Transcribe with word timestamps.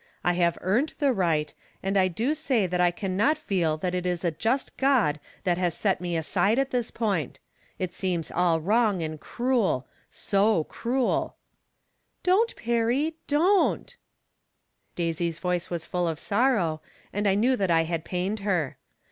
I 0.23 0.33
have 0.33 0.57
earned 0.61 0.93
the 0.97 1.13
right, 1.13 1.53
and 1.83 1.95
I 1.95 2.07
do 2.07 2.33
say 2.33 2.65
that 2.65 2.81
I 2.81 2.89
can 2.89 3.15
not 3.15 3.37
feel 3.37 3.77
that 3.77 3.93
it 3.93 4.07
is 4.07 4.25
a 4.25 4.31
just 4.31 4.75
God 4.77 5.19
that 5.43 5.59
has 5.59 5.75
set 5.77 6.01
me 6.01 6.17
aside 6.17 6.57
at 6.57 6.71
this 6.71 6.89
point. 6.89 7.39
It 7.77 7.93
seems 7.93 8.31
all 8.31 8.59
VTTong 8.59 9.05
and 9.05 9.19
cruel— 9.19 9.85
so 10.27 10.63
cruel."" 10.63 11.35
Don't 12.23 12.55
FexTj— 12.55 13.13
don't." 13.27 13.95
Daisy's 14.95 15.37
voice 15.37 15.69
was 15.69 15.85
full 15.85 16.07
of 16.07 16.19
sorrow, 16.19 16.81
and 17.13 17.27
I 17.27 17.35
knew 17.35 17.55
that 17.55 17.69
I 17.69 17.83
had 17.83 18.03
pained 18.03 18.39
her. 18.39 18.77